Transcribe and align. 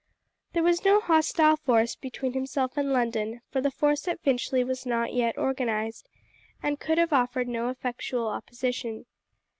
There 0.53 0.63
was 0.63 0.83
no 0.83 0.99
hostile 0.99 1.57
force 1.57 1.95
between 1.95 2.33
himself 2.33 2.75
and 2.75 2.91
London, 2.91 3.41
for 3.51 3.61
the 3.61 3.69
force 3.69 4.07
at 4.07 4.19
Finchley 4.23 4.63
was 4.63 4.83
not 4.83 5.13
yet 5.13 5.37
organized, 5.37 6.09
and 6.63 6.79
could 6.79 6.97
have 6.97 7.13
offered 7.13 7.47
no 7.47 7.69
effectual 7.69 8.27
opposition. 8.27 9.05